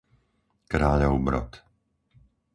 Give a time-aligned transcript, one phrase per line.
[0.71, 1.51] Kráľov Brod